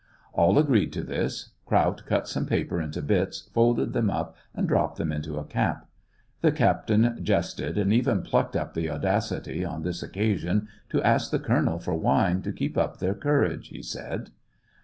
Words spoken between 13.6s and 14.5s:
he said.